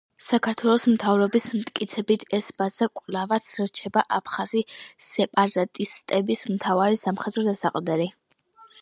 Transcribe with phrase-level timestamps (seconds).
[0.25, 4.65] საქართველოს მთავრობის მტკიცებით ეს ბაზა კვლავაც რჩება აფხაზი
[5.13, 8.15] სეპარატისტების მთავარი სამხედრო დასაყრდენი.